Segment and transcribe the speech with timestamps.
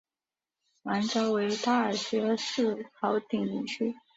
[0.81, 3.93] 王诏为大学士曹鼐女婿。